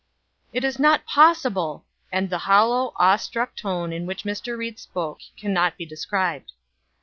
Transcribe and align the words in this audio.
"It 0.51 0.63
is 0.63 0.79
not 0.79 1.05
possible!" 1.05 1.85
And 2.11 2.31
the 2.31 2.39
hollow, 2.39 2.91
awestruck 2.95 3.55
tone 3.55 3.93
in 3.93 4.07
which 4.07 4.23
Mr. 4.23 4.57
Ried 4.57 4.79
spoke 4.79 5.19
can 5.37 5.53
not 5.53 5.77
be 5.77 5.85
described. 5.85 6.53